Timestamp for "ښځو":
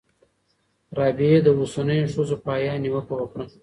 2.13-2.35